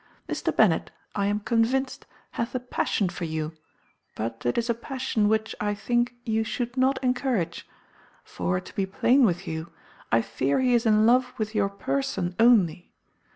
[0.27, 0.51] Mr.
[0.55, 3.51] Bennet, I am convinced, hath a passion for you;
[4.15, 7.67] but it is a passion which, I think, you should not encourage.
[8.23, 9.71] For, to be plain with you,
[10.11, 12.91] I fear he is in love with your person only.